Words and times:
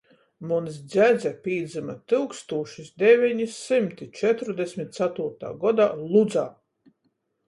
Muns 0.51 0.77
dzedze 0.93 1.31
pīdzyma 1.47 1.95
tyukstūšys 2.13 2.87
deveni 3.03 3.47
symti 3.55 4.07
četrudesmit 4.21 4.97
catūrtā 5.01 5.53
godā 5.65 5.87
Ludzā. 6.15 6.47